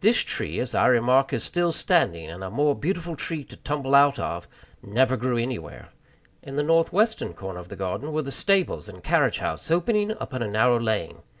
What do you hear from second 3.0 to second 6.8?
tree to tumble out of never grew anywhere. In the